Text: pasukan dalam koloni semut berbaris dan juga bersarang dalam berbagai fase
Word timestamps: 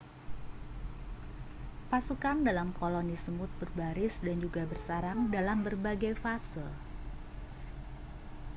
pasukan 1.93 2.37
dalam 2.47 2.69
koloni 2.79 3.13
semut 3.23 3.51
berbaris 3.61 4.13
dan 4.25 4.37
juga 4.45 4.61
bersarang 4.71 5.19
dalam 5.35 5.57
berbagai 5.67 6.13
fase 6.23 6.65